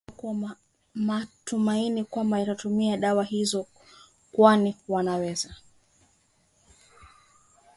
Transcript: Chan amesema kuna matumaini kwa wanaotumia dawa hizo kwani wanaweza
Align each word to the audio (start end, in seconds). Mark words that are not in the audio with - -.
Chan 0.07 0.29
amesema 0.29 0.55
kuna 0.93 1.05
matumaini 1.05 2.03
kwa 2.03 2.23
wanaotumia 2.23 2.97
dawa 2.97 3.23
hizo 3.23 3.65
kwani 4.31 4.75
wanaweza 4.87 5.55